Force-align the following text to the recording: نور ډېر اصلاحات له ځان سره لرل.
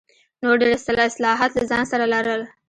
نور 0.41 0.55
ډېر 0.61 0.71
اصلاحات 1.09 1.51
له 1.57 1.63
ځان 1.69 1.83
سره 1.91 2.05
لرل. 2.13 2.41